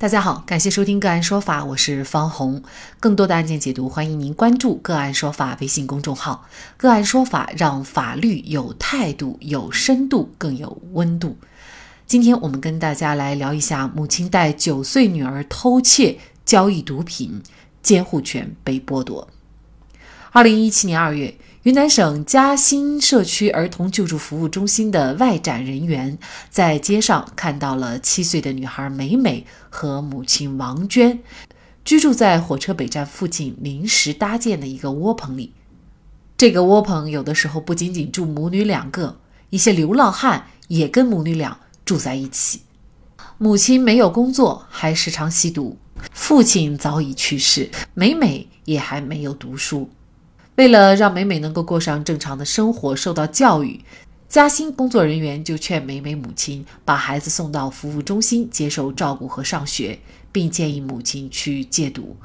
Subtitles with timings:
[0.00, 2.62] 大家好，感谢收听个案说法，我是方红。
[3.00, 6.46] 更多的案件解读，欢迎您关注个案说法微信公众号。
[6.76, 11.36] 个案说法让法律有态度、有深度、更有温度。
[12.06, 17.42] 今天我们跟大家来聊一下，母亲带九岁女儿偷窃、交易毒品，
[17.82, 19.26] 监护权被剥夺。
[20.30, 21.34] 二零一七年二月。
[21.68, 31.22] 云南省嘉兴社区儿童救助服务中心的外展人员在街上看到了七岁的女孩美美和母亲王娟
[31.84, 35.52] 居住在火车北站附近临时搭建的一个窝棚里。
[36.38, 42.62] 这个窝棚有的时候不仅仅住母女两个，一些流浪汉也跟母女俩住在一起。
[43.36, 45.76] 母亲没有工作，还时常吸毒；
[46.14, 49.90] 父亲早已去世，美美也还没有读书。
[50.58, 53.80] 为了让美美能够过上正常的生活，受到教育，
[54.28, 60.00] 嘉兴工作人员就劝美美母亲把孩子送到服务中心接受照顾和上学，
[60.32, 62.16] 并建议母亲去戒毒。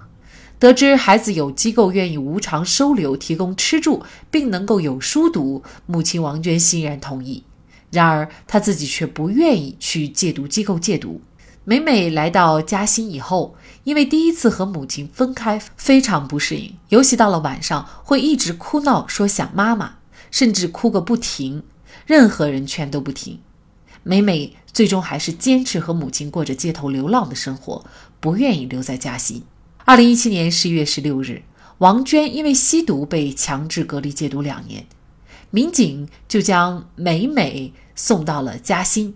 [0.58, 7.44] 得知孩子有机构愿意无偿收留、提供吃住，并能够有书读，母亲王娟欣然同意。
[7.92, 11.22] 然而，她自己却不愿意去戒毒机构戒毒。
[11.66, 19.96] 美美来到嘉兴以后，因为第一次和母亲分开，非常不适应，尤其到了晚上会一直哭闹，说想妈妈，
[20.30, 21.64] 甚至哭个不停，
[22.06, 23.40] 任何人劝都不听。
[24.04, 27.86] 美美最终还是坚持和母亲过着街头流浪的生活，
[28.20, 29.44] 不愿意留在嘉兴。
[29.86, 31.44] 二零一七年十一月十六日，
[31.78, 34.86] 王娟因为吸毒被强制隔离戒毒两年，
[35.50, 39.16] 民警就将美美送到了嘉兴。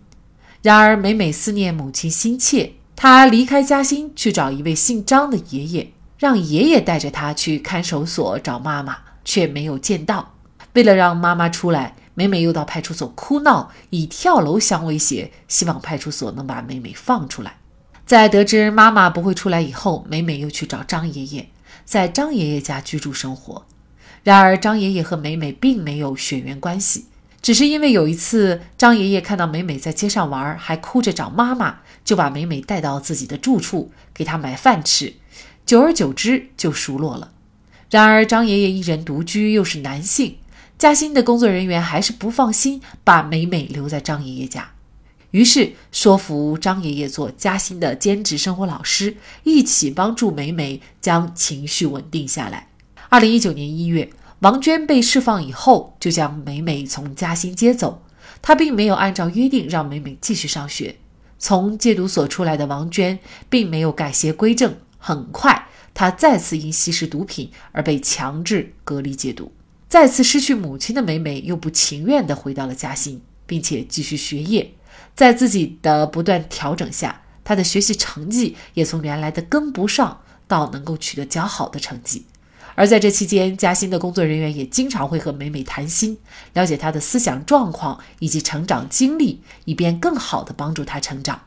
[0.62, 10.34] 然而，美美思念母亲心切，她离开嘉兴去找一位姓张的爷爷，让爷爷带着她去看守所找妈妈，却没有见到。
[10.74, 17.58] 为了让妈妈出来，美美又到派出所哭闹，以跳楼相威胁，希望派出所能把美美放出来。
[18.06, 21.50] 在得知妈妈不会出来以后，美美又去找张爷爷，
[21.86, 23.66] 在张爷爷家居住生活。
[24.24, 27.06] 然而，张爷爷和美美并没有血缘关系。
[27.42, 35.14] 只是因为有一次，张爷爷看到美美在街上玩，还哭着找妈妈，就把美美带到自己的住处，给她买饭吃。
[35.66, 37.32] 久而久之，就熟络了。
[37.90, 40.38] 然而，张爷爷一人独居，又是男性，
[40.78, 44.72] 嘉兴的工作人员还是不放心，把美美留在张爷爷家。
[45.32, 52.68] 于是，说服张爷爷做嘉兴的兼职生活老师，一起帮助美美将情绪稳定下来。
[53.10, 54.10] 二零一九年一月。
[54.40, 58.04] 王娟被释放以后，就将美美从嘉兴接走。
[58.42, 60.96] 她并没有按照约定让美美继续上学。
[61.40, 63.18] 从戒毒所出来的王娟，
[63.50, 64.76] 并没有改邪归正。
[65.00, 69.52] 很快，她再次因吸食毒品而被强制隔离戒毒。
[69.90, 74.72] 再次失去母亲的美美，又不情愿地回到了嘉兴，并且继续学业。
[75.16, 82.26] 在自己的不断调整下，她的学习成绩也从原来的跟不上，到能够取得较好的成绩。
[82.78, 86.20] 而在这期间，嘉兴的工作人员也经常会和美美谈心，
[86.54, 91.42] 了解她的思想状况以及成长经历，以便更好地帮助她成长。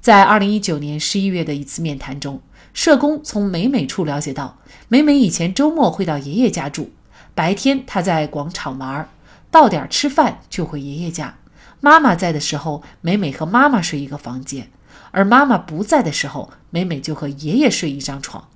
[0.00, 2.40] 在二零一九年十一月的一次面谈中，
[2.72, 4.56] 社工从美美处了解到，
[4.88, 6.92] 美美以前周末会到爷爷家住，
[7.34, 9.06] 白天她在广场玩，
[9.50, 11.36] 到点吃饭就回爷爷家。
[11.82, 14.70] 妈妈在的时候，美美和妈妈睡一个房间，
[15.10, 18.48] 而妈妈不在的时候，美美就和爷爷睡一张床。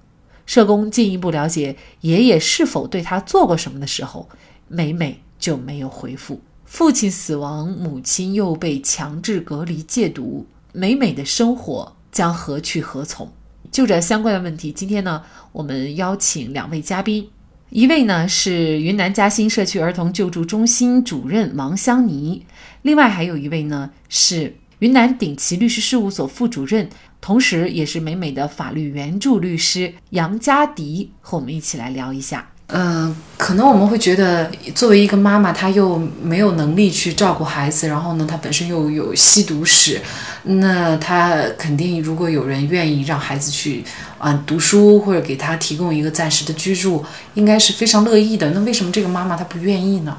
[0.49, 4.27] 社工进一步了解爷爷是否对他做过什么的时候，
[4.67, 6.41] 美美就没有回复。
[6.65, 13.31] 父亲死亡，母亲又被强制隔离戒毒，美美的生活将何去何从？
[13.71, 15.23] 就这相关的问题，今天呢，
[15.53, 17.29] 我们邀请两位嘉宾，
[17.69, 22.47] 一位呢是云南嘉兴社区儿童救助中心主任王香妮，
[22.81, 26.89] 另外还有一位呢是云南鼎奇律师事务所副主任。
[27.21, 32.51] 同时，也是美美的法律援助律师杨佳迪和我们一起来聊一下。
[32.71, 39.99] 嗯，可能我们会觉得，作为一个妈妈，她又没有能力去照顾孩子，然后呢，她本身又有吸毒史，
[40.43, 43.83] 那她肯定，如果有人愿意让孩子去
[44.19, 48.51] 啊读书，或者给她提供一个暂时的居住，应该是非常乐意的。
[48.51, 50.15] 那为什么这个妈妈她不愿意呢？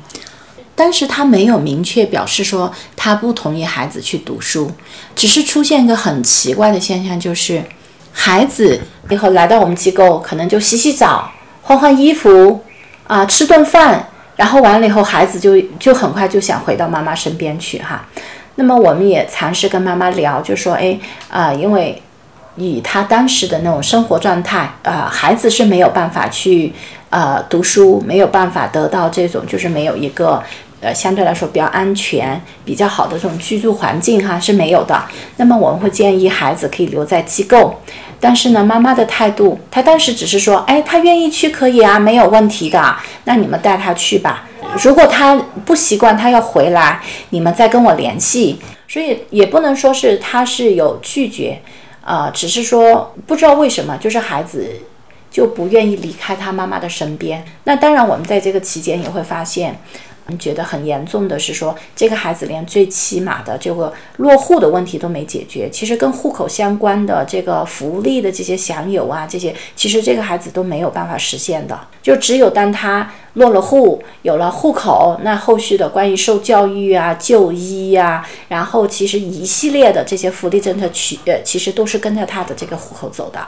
[0.79, 4.71] 但是他没有明确表示说他不同意孩子去读书，
[5.13, 7.61] 只是出现一个很奇怪的现象，就是
[8.13, 8.79] 孩子
[9.09, 11.29] 以后来到我们机构，可能就洗洗澡、
[11.63, 12.61] 换换衣服，
[13.07, 18.07] 啊，吃顿饭，然后完了以后，孩子就就很快就想回到妈妈身边去哈。
[18.55, 20.97] 那么我们也尝试跟妈妈聊，就说，哎，
[21.29, 22.01] 啊，因为
[22.55, 26.73] 以他当时的那种生活状态，啊，孩子是没有办法去，
[27.09, 30.41] 呃，读书，没有办法得到这种，就是没有一个。
[30.81, 35.03] 呃相对来说比较安全、比较好的这种居住环境哈是没有的。
[35.37, 37.79] 那么我们会建议孩子可以留在机构，
[38.19, 42.95] 但是呢，妈妈的态度，她当时只是说，哎，她愿意去可以啊，没有问题的，
[43.25, 44.47] 那你们带她去吧。
[44.83, 45.35] 如果她
[45.65, 48.59] 不习惯，她要回来，你们再跟我联系。
[48.87, 51.61] 所以也不能说是她是有拒绝，
[52.03, 54.81] 啊，只是说不知道为什么，就是孩子。
[55.31, 57.45] 就不愿意离开他妈妈的身边。
[57.65, 59.79] 那当然，我们在这个期间也会发现，
[60.37, 65.69] 觉得很严重的是说，这个孩子连最起码的这个落户的问题都没解决。
[65.69, 71.79] 其实跟户口相关的这个福利的这些享有啊，这些其实这个孩子都没有办法实现的。
[72.03, 83.45] 就只有当他落了户，有了户口，那后续的关于受教育啊、就医呀，然后其实一系列的这些福利政策，取呃，其实都是跟着他的这个户口走的。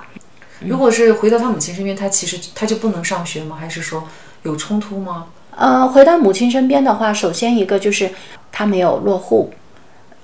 [0.59, 3.57] 如果是回到他母亲身边，他其实他就不能上学吗？
[3.59, 4.03] 还是说
[4.43, 5.25] 有冲突吗？
[5.61, 8.09] 呃，回到母亲身边的话，首先一个就是
[8.51, 9.51] 他没有落户，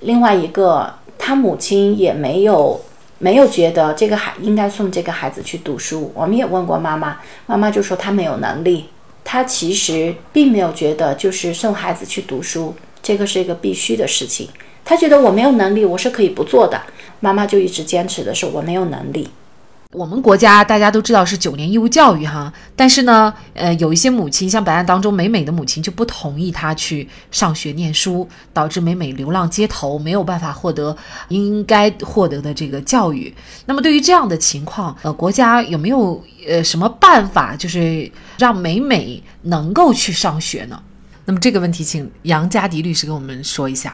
[0.00, 2.80] 另外一个他母亲也没有
[3.18, 6.10] 没有觉得这个孩应该送这个孩子去读书。
[6.12, 8.86] 我们也问过妈妈，妈妈就说他没有能力，
[9.22, 14.48] 他其实并没有觉得就是送孩子去读书这个是一个必须的事情。
[14.84, 16.82] 他觉得我没有能力，我是可以不做的。
[17.20, 19.30] 妈妈就一直坚持的是我没有能力。
[19.94, 30.94] 我们国家大家都知道是九年义务教育哈，但是呢，呃，有一些母亲，像本案当中美美的母亲就不同意她去上学念书，导致美美流浪街头，没有办法获得
[31.28, 33.34] 应该获得的这个教育。
[33.64, 40.78] 那么对于这样的情况，呃，国家有没有呃什么办法，就是让美美能够去上学呢？
[41.24, 43.90] 那么这个问题，请杨佳迪律师跟我们说一下。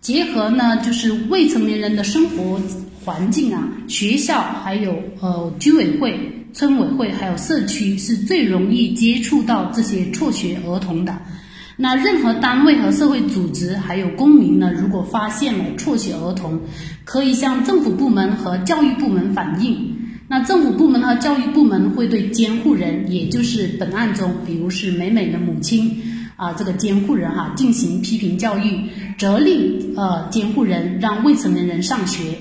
[0.00, 2.60] 结合呢，就是未成年人的生活
[3.08, 11.18] 环境啊，学校还有呃居委会、村委会还有社区是最容易接触到这些辍学儿童的。
[11.78, 16.60] 那任何单位和社会组织还有公民呢，如果发现了辍学儿童，
[17.06, 19.96] 可以向政府部门和教育部门反映。
[20.28, 25.98] 那政府部门和教育部门会对监护人，也就是本案中，比如是美美的母亲。
[26.36, 28.78] 啊，这个监护人哈进行批评教育，
[29.18, 32.38] 责令呃监护人让未成年人上学。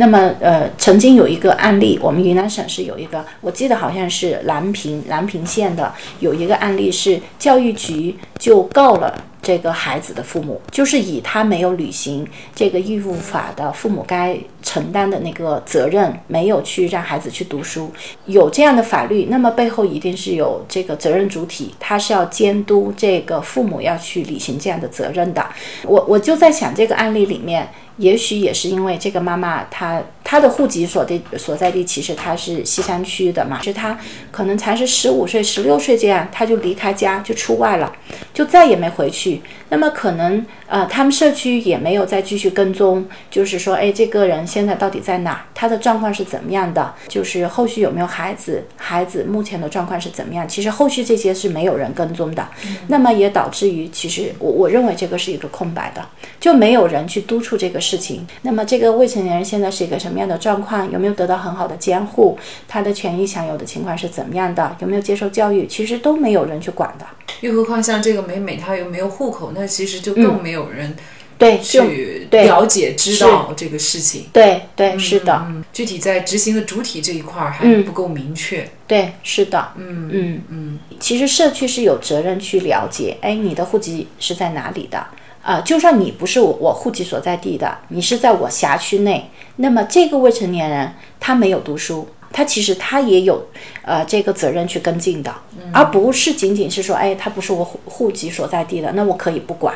[0.00, 9.24] 那么呃，曾经有一个案例，我们云南省是有一个，我记得好像是南平南平县的有一个案例，是教育局就告了。
[9.42, 17.90] 这个孩子的父母，就是以他没有履行这个义务法的父母该承担的那个责任，没有去让孩子去读书，
[18.26, 25.42] 有这样的法律，那么背后一定是有这个责任主体，他是要监督这个父母要去履行这样的责任的。
[25.84, 27.66] 我我就在想，这个案例里面。
[28.00, 33.98] 也许也是因为这个妈妈，她她的户籍所地所在地其实她是西山区的嘛，就她
[34.30, 37.92] 可能才是十五岁、十六岁这样，她就离开家就出外了，
[38.32, 39.42] 就再也没回去。
[39.68, 45.44] 那么可能呃，他们社区也没有再继续跟踪，就是说，哎，这个人现在到底在哪？
[45.54, 46.92] 他的状况是怎么样的？
[47.06, 48.64] 就是后续有没有孩子？
[48.76, 50.48] 孩子目前的状况是怎么样？
[50.48, 52.48] 其实后续这些是没有人跟踪的。
[52.88, 56.04] 那么也导致于，其实我我认为这个是一个空白的，
[56.40, 58.26] 就没有人去督促这个情。
[58.42, 60.90] 那么这个未成年人现在是一个什么样的状况？
[60.90, 62.38] 有没有得到很好的监护？
[62.66, 64.76] 他的权益享有的情况是怎么样的？
[64.80, 65.66] 有没有接受教育？
[65.66, 67.06] 其实都没有人去管的。
[67.40, 70.96] 又何况像这个美美，她又没有户口，那其实就更没有人。
[71.38, 85.02] 对，去了解知道这个事情，对对是的，嗯具体在执行的主体这一块儿还不够明确，对是的，嗯嗯嗯，其实社区是有责任去了解，哎，你的户籍是在哪里的？
[85.42, 93.48] 啊，就算你不是我我户籍所在地的，你是在我辖区内，那么这个未成年人他没有读书，他其实他也有
[93.82, 95.34] 呃这个责任去跟进的，
[95.72, 99.74] 而不是仅仅是说，哎，他不是我户户籍所在地的，那我可以不管。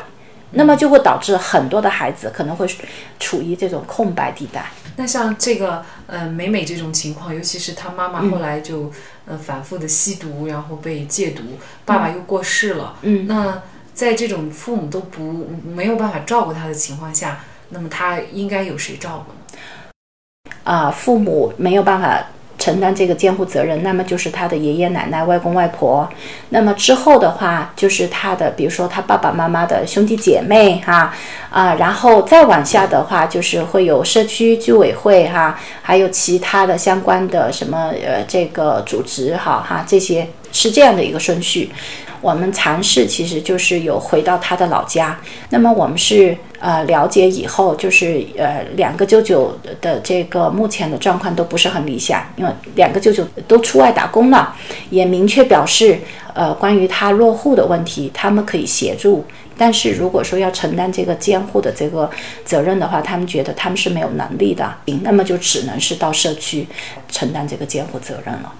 [0.51, 2.65] 那么就会导致很多的孩子可能会
[3.19, 4.71] 处于这种空白地带。
[4.95, 8.89] 那像这个呃美美这种情况，尤其是她妈妈后来就
[9.25, 11.41] 呃反复的吸毒，然后被戒毒，
[11.83, 12.95] 爸爸又过世了。
[13.01, 13.27] 嗯。
[13.27, 13.61] 那
[13.95, 20.51] 在这种父母都不没有办法照顾他的情况下，那么他应该由谁照顾呢？
[20.63, 22.23] 啊，父母没有办法。
[22.57, 26.09] 承担这个监护责任，那么就是他的爷爷奶奶、外公外婆。
[26.49, 31.13] 那么之后的话，就是他的，比如说他爸爸妈妈的兄弟姐妹，哈
[31.51, 41.69] 啊，然后再往下的话，就是会有社区居委会，哈，还有其他的相关的什么呃这个组织，哈哈，这些是这样的一个顺序。
[42.25, 45.15] 我们尝试其实就是有回到他的老家。
[45.51, 54.55] 那么我们是呃了解以后，就是呃两个舅舅的这个目前的状况都不是很理想，因为两个舅舅都出外打工了，
[54.89, 55.99] 也明确表示
[56.33, 59.23] 呃关于他落户的问题，他们可以协助。
[59.55, 62.09] 但是如果说要承担这个监护的这个
[62.43, 66.67] 责任的话，他们觉得他们是没有能力的，那么就只能是到社区
[67.07, 68.51] 承担这个监护责任了。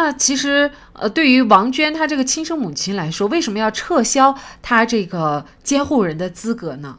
[0.00, 6.96] 那其实，呃，对于王娟她这个亲生母亲来说，为什么要撤销她这个监护人的资格呢？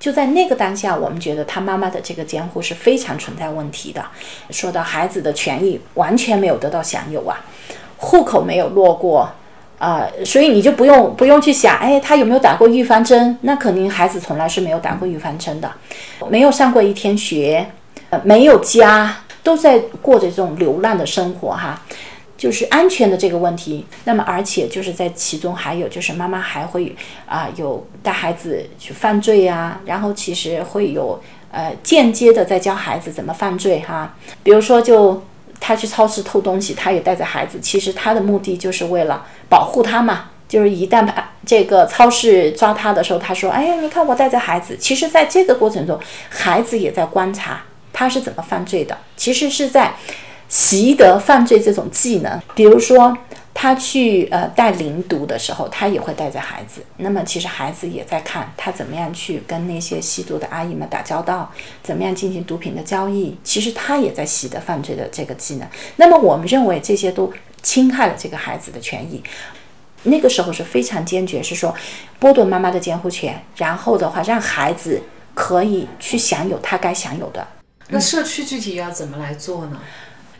[0.00, 4.02] 就在那个当下，我们觉得她妈妈的这个监护是非常存在问题的。
[4.48, 7.38] 说到孩子的权益完全没有得到享有啊，
[7.98, 9.30] 户口没有落过。
[9.78, 13.36] 啊，所以你就不用不用去想，哎，他有没有打过预防针？
[13.42, 15.70] 那肯定孩子从来是没有打过预防针的，
[16.30, 17.70] 没有上过一天学，
[18.08, 19.14] 呃，没有家，
[19.46, 21.80] 都在过着这种流浪的生活哈，
[22.36, 23.86] 就是安全的这个问题。
[24.04, 26.94] 那么，而且就是在其中还有就是妈妈还会
[27.26, 31.22] 啊有带孩子去犯罪呀，然后其实会有
[31.52, 35.22] 呃间接的在教孩子怎么犯罪哈，比如说就。
[35.58, 37.58] 他去超市偷东西，他也带着孩子。
[37.60, 40.26] 其实他的目的就是为了保护他嘛。
[40.46, 45.98] 就是一旦把这个超市抓他的时候，他说：“哎呀，你看我带着孩子。”其实，在这个过程中，
[46.28, 47.62] 孩子也在观察
[47.96, 48.98] 他是怎么犯罪的。
[49.16, 49.94] 其实是在
[50.48, 53.16] 习得犯罪这种技能，比如说。
[53.58, 56.82] 他去呃带零毒的时候，他也会带着孩子。
[56.98, 61.50] 那么其实孩子也在看他怎么样去跟那些吸毒的阿姨们打交道，
[61.82, 63.34] 怎么样进行毒品的交易。
[63.42, 65.66] 其实他也在习得犯罪的这个技能。
[65.96, 69.22] 那么我们认为这些都侵害了这个孩子的权益。
[70.02, 71.74] 那个时候是非常坚决，是说
[72.20, 75.00] 剥夺妈妈的监护权，然后的话让孩子
[75.32, 77.55] 可以去享有他该享有的。
[77.88, 79.80] 那社区具体要怎么来做呢？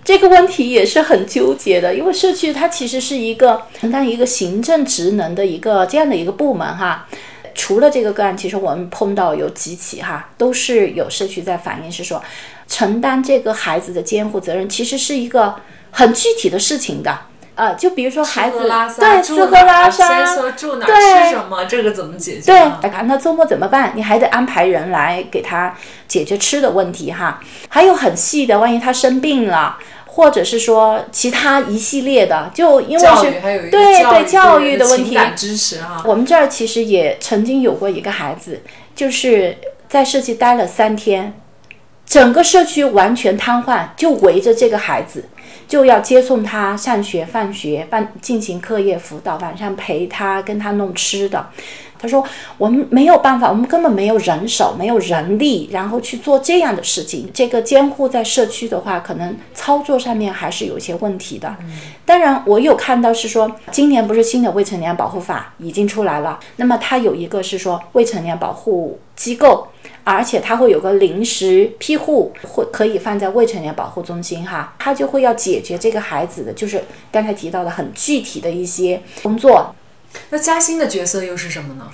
[0.04, 7.06] 这个问题也是很纠结的，因为社区它其实是一个承担一个行政职能的一个这样的一个部门哈。
[7.54, 12.22] 除了这个个案，其实我们碰到有几起哈，都是有社区在反映，是说
[12.68, 15.56] 承担这个孩子的监护责任，其实是一个
[15.90, 17.18] 很具体的事情的。
[17.56, 22.52] 呃，就比如说孩子对吃喝拉撒，住哪吃什么，这个怎么解决？
[22.52, 23.90] 对，那周末怎么办？
[23.96, 25.74] 你还得安排人来给他
[26.06, 27.40] 解决吃的问题哈。
[27.68, 29.76] 还有很细的，万一他生病了。
[30.08, 33.38] 或者是说其他一系列的，就因为是
[33.70, 36.02] 对对教育的问题，支持哈。
[36.06, 38.62] 我们这儿其实也曾经有过一个孩子，
[38.94, 39.58] 就是
[39.90, 41.34] 在社区待了三天，
[42.06, 45.22] 整个社区完全瘫痪，就围着这个孩子，
[45.68, 51.46] 就要接送他上学、放学，办进行课业辅导，晚上陪他，跟他弄吃的。
[52.06, 52.24] 他说
[52.56, 57.28] ：“我们没有办法，我们根本没有人手，没有人力，然后去做这样的事情。
[57.34, 61.56] 这个监护在社区的话，可能操作上面还是有一些问题的。
[62.04, 69.66] 当然，我有看到是说，今年不是新的未成年保护法已经出来了，那么它有一个是说未成年保护机构，
[70.04, 79.74] 而且它会有个临时庇护，会可以放在未成年保护中心哈，它就会要解决这个孩子的，就是刚才提到的很具体的一些工作。”
[80.30, 81.90] 那嘉兴的角色又是什么呢？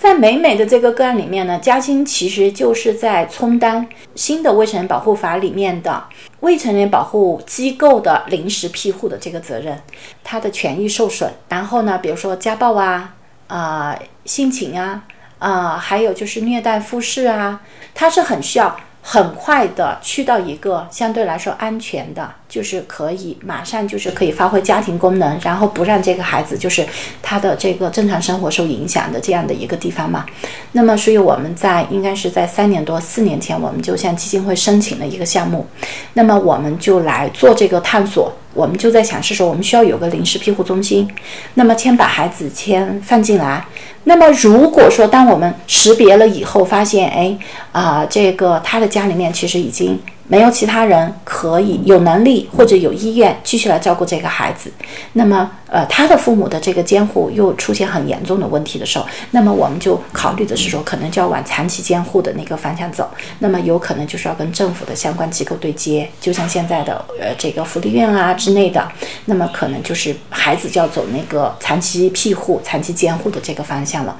[0.00, 3.84] 在美美的这个个案里面呢，嘉兴其实就是在充当
[4.14, 6.04] 新的未成年保护法里面的
[6.38, 9.82] 未成年保护机构的临时庇护的这个责任。
[10.22, 13.16] 他的权益受损，然后呢，比如说家暴啊、
[13.48, 15.02] 啊性侵啊、
[15.40, 17.60] 啊还有就是虐待忽视啊，
[17.92, 18.78] 他是很需要。
[19.10, 26.86] 很快的去到一个相对来说安全的，就是可以马上就是可以发挥家庭功能，然后不让这个孩子就是
[27.22, 30.26] 他的这个正常生活受影响的这样的一个地方嘛。
[30.72, 35.66] 那么，所以我们在应该是在三年多四年前，我们就向基金会申请了一个项目，
[36.12, 38.30] 那么我们就来做这个探索。
[38.54, 41.08] 我们就在想是说，我们需要有个临时庇护中心，
[41.54, 43.64] 那么先把孩子先放进来。
[44.04, 47.38] 那么如果说当我们识别了以后，发现，哎，
[47.78, 50.00] 啊，这个他的家里面其实已经。
[50.30, 54.70] 没有其他人可以有能力或者有意愿继续来照顾这个孩子，
[55.14, 63.08] 那么呃他的父母的这个监护又出现很严重的问题的时候，那么我们就考虑的是说，可能就要往长期监护的那个方向走，
[63.38, 68.86] 那么有可能就是要跟政府的相关机构对接，就像现在的呃这个福利院啊之类的，
[69.24, 74.14] 那么可能就是孩子就要走那个长期庇护、长期监护的这个方向了。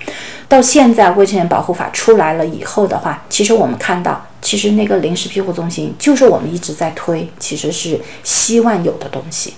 [0.48, 4.25] 到现在未成年保护法出来了以后的话，其实我们看到。
[4.40, 9.52] 其实那个临时庇护中心就是我们一直在推，其实是希望有的东西。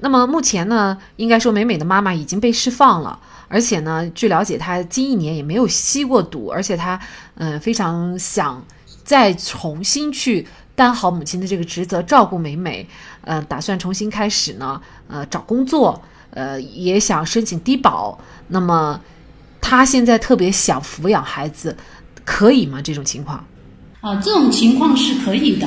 [0.00, 7.00] 那么目前呢，应该说美美的妈妈已经被释放了，而且呢，据了解她近一年也没有吸过毒，而且她
[7.36, 8.62] 嗯非常想
[9.04, 12.86] 再重新去担好母亲的这个职责，照顾美美，
[13.22, 16.02] 呃，打算重新开始呢，呃，找工作。
[16.30, 19.00] 呃，也想申请低保，那么
[19.58, 21.74] 他现在特别想抚养孩子，
[22.26, 22.82] 可以吗？
[22.82, 23.42] 这种情况？
[24.02, 25.66] 啊，这种情况是可以的。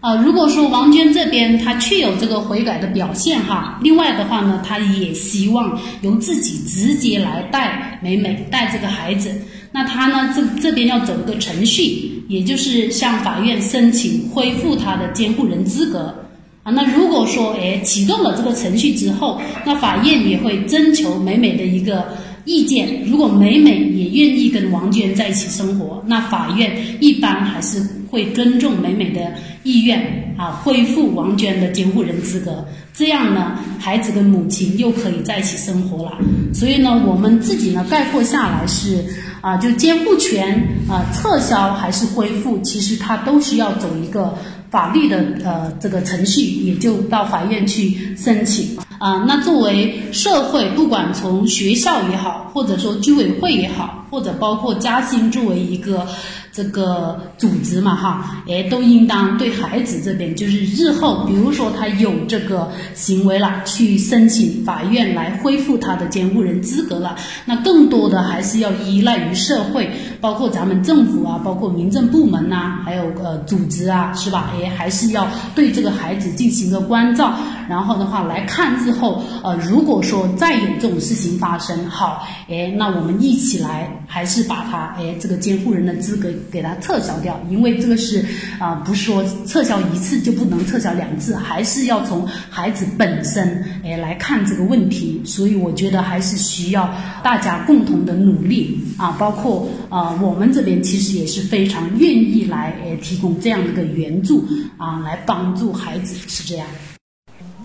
[0.00, 9.30] 啊，如果说王娟这边她确有这个悔改的表现哈，另外的话呢，她也希望由自己直接来带美美带这个孩子，
[9.72, 16.14] 那她呢这这边要走一个程序，也就是向法院申请恢复她的监护人资格。
[16.62, 22.06] 啊，那如果说哎启动了这个程序之后，那法院也会征求美美的一个
[22.44, 29.20] 意见，如果美美也愿意跟王娟在一起生活，那法院一般还是会尊重美美的。
[29.62, 36.18] 意愿啊，恢复王娟的监护人资格，这样呢，孩子跟母亲又可以在一起生活了。
[36.54, 39.04] 所以呢，我们自己呢概括下来是
[39.42, 44.34] 啊，就监护权啊撤销还是恢复，其实它都需要走一个
[44.70, 49.24] 法律的呃这个程序，也就到法院去申请啊。
[49.26, 56.06] 那作为社会，不管从学校也好，或者说居委会也好，或者包括嘉兴作为一个。
[56.52, 67.14] 这个组织嘛，哈，哎，都应当对孩子这边，就是日后，比如说他有这个行为了，去申请法院来恢复他的监护人资格了。
[67.44, 69.88] 那更多的还是要依赖于社会，
[70.20, 74.50] 包括咱们政府啊，包括民政部门呐，还有呃组织啊，是吧？
[74.54, 77.34] 哎，还是要对这个孩子进行一个关照。
[77.68, 86.28] 然后的话来看日后，呃，如果说再有这种事情发生，好，哎，那我们一起来，还是把他哎这个监护人的资格。
[86.50, 88.24] 给他撤销掉，因为这个是
[88.58, 95.20] 啊，不是说撤销一次就不能撤销两次，还是要从孩子本身哎来看这个问题。
[95.24, 104.44] 所以我觉得还是需要大家共同的努力啊，包括啊我们这边其实也是非常愿意来呃提供这样的一个援助
[104.76, 106.66] 啊，来帮助孩子是这样。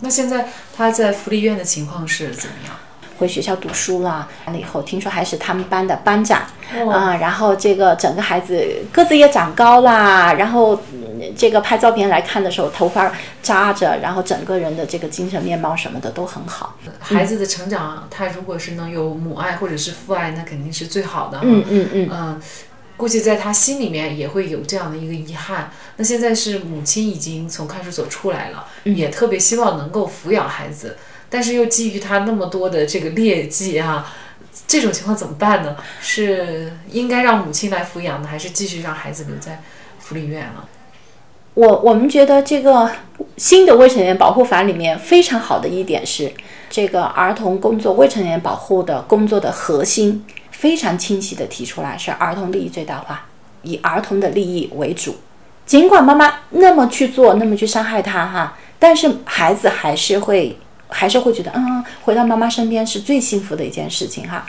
[0.01, 2.75] 那现在他在福利院的情况是怎么样？
[3.17, 6.41] 回学校读书了，完了以后听说还是他们班的班长
[6.91, 10.77] 啊，然后这个整个孩子个子也长高啦，然后
[11.37, 16.77] 这个拍照片来看的时候，头发扎着，然后整个人的这个精神面貌什么的都很好。
[16.99, 21.39] 孩子的成长，他如果是能有母爱或者是父爱，那肯定是最好的。
[21.43, 22.09] 嗯嗯嗯。
[22.11, 22.41] 嗯，
[22.97, 25.71] 估计在他心里面也会有这样的一个遗憾。
[25.97, 30.97] 那现在是母亲已经从看守所出来了，也特别希望能够抚养孩子。
[31.29, 34.13] 但是又基于他那么多的这个劣迹啊，
[34.67, 35.75] 这种情况怎么办呢？
[35.99, 39.61] 是应该让母亲来抚养呢，还是继续让孩子留在
[39.99, 40.69] 福利院了？
[41.55, 42.89] 我我们觉得这个
[43.37, 46.31] 新的未成年保护法里面非常好的一点是，
[46.69, 53.25] 这个儿童工作未成年保护的工作的核心非常清晰的提出来，是儿童利益最大化，
[53.63, 55.15] 以儿童的利益为主。
[55.65, 60.57] 尽管妈妈那么去做，那么去伤害他哈，但是孩子还是会。
[60.87, 64.45] 还是会觉得，嗯，回到妈妈身边是最幸福的一件事情哈。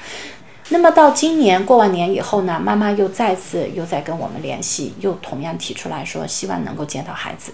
[0.68, 7.52] 那么到今年过完年以后呢，妈妈又再次又在跟我们联系，又同样提出来说希望能够见到孩子。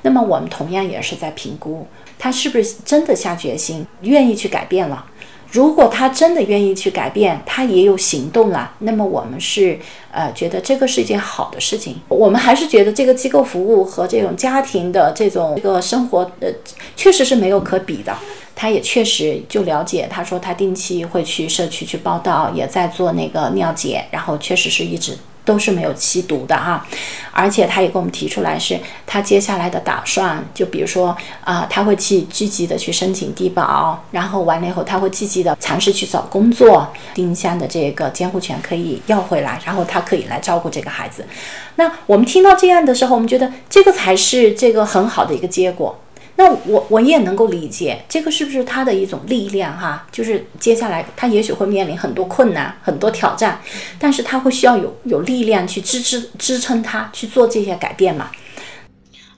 [0.00, 1.86] 那么我们同样也是在评估，
[2.18, 5.04] 他是不是真的下决心，愿意去改变了。
[5.52, 9.78] 如果他真的愿意去改变，他也有行动了，那么我们是
[10.10, 12.00] 呃觉得这个是一件好的事情。
[12.08, 16.48] 我们还是觉得这个机构服务和这种家庭的这种一个生活呃，
[16.96, 18.16] 确实是没有可比的。
[18.56, 25.16] 他也确实就了解，他说他定期会去社区去报道，也在做那个尿检，然后确实是一直。
[25.46, 26.86] 都是没有吸毒的哈，
[27.30, 41.26] 而且他也跟我们提出来，是他接下来的打算，就比如说啊，他会去积极的去申请低保，然后完了以后，他会积极的尝试去找工作，丁香的这个监护权可以要回来，然后他可以来照顾这个孩子。
[41.74, 45.94] 那我们听到这样的时候，我们觉得这个才是这个很好的一个结果。
[46.36, 50.04] 那我我也能够理解，这个是不是他的一种力量哈？
[50.10, 53.60] 就是接下来他也许会面临很多困难、很多挑战，
[54.00, 58.32] 但是他会需要有有力量去支支支撑他去做这些改变嘛？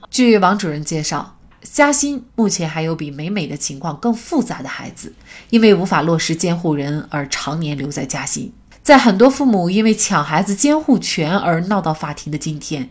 [0.09, 5.13] 据王主任介绍，嘉欣目前还有比美美的情况更复杂的孩子，
[5.51, 12.89] 因为无法落实监护人而常年留在嘉兴，在很多父母因为抢孩子监护权而闹到法庭的今天，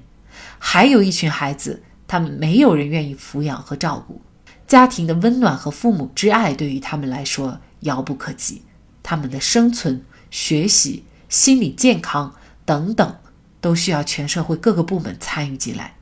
[0.61, 1.83] 还有一群孩子。
[2.09, 4.21] 他们没有人愿意抚养和照顾，
[4.67, 8.63] 家庭的温暖和父母之爱对于他们来说遥不可及，
[9.03, 13.17] 他们的生存、学习、心理健康等等，
[13.61, 15.95] 都需要全社会各个部门参与进来。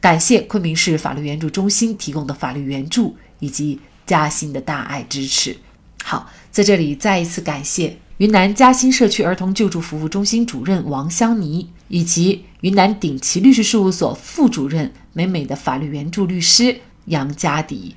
[0.00, 5.56] 感谢昆明市法律援助中心提供的法律援助以及嘉兴的大爱支持。
[6.02, 14.92] 好，在这里再一次感谢云南嘉兴社区儿童救助服务中心主任王香妮以及云南鼎奇律师事务所副主任。
[15.14, 17.96] 美美的法律援助律师杨家迪。